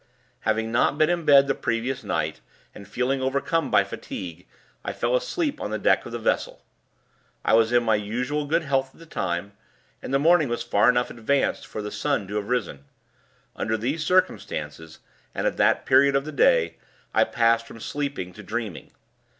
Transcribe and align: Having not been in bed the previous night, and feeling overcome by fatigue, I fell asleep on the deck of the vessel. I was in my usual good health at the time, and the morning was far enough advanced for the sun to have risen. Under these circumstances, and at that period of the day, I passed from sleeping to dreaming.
Having 0.49 0.71
not 0.71 0.97
been 0.97 1.11
in 1.11 1.25
bed 1.25 1.45
the 1.45 1.53
previous 1.53 2.03
night, 2.03 2.41
and 2.73 2.87
feeling 2.87 3.21
overcome 3.21 3.69
by 3.69 3.83
fatigue, 3.83 4.47
I 4.83 4.93
fell 4.93 5.15
asleep 5.15 5.61
on 5.61 5.69
the 5.69 5.77
deck 5.77 6.07
of 6.07 6.11
the 6.11 6.17
vessel. 6.17 6.65
I 7.45 7.53
was 7.53 7.71
in 7.71 7.83
my 7.83 7.93
usual 7.97 8.47
good 8.47 8.63
health 8.63 8.95
at 8.95 8.99
the 8.99 9.05
time, 9.05 9.53
and 10.01 10.11
the 10.11 10.17
morning 10.17 10.49
was 10.49 10.63
far 10.63 10.89
enough 10.89 11.11
advanced 11.11 11.67
for 11.67 11.83
the 11.83 11.91
sun 11.91 12.27
to 12.29 12.37
have 12.37 12.49
risen. 12.49 12.85
Under 13.55 13.77
these 13.77 14.03
circumstances, 14.03 14.97
and 15.35 15.45
at 15.45 15.57
that 15.57 15.85
period 15.85 16.15
of 16.15 16.25
the 16.25 16.31
day, 16.31 16.77
I 17.13 17.23
passed 17.23 17.67
from 17.67 17.79
sleeping 17.79 18.33
to 18.33 18.41
dreaming. 18.41 18.89